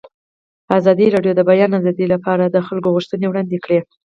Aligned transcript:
ازادي 0.77 1.07
راډیو 1.15 1.33
د 1.35 1.37
د 1.39 1.41
بیان 1.49 1.71
آزادي 1.79 2.05
لپاره 2.13 2.43
د 2.45 2.57
خلکو 2.67 2.93
غوښتنې 2.95 3.25
وړاندې 3.27 3.57
کړي. 3.63 3.79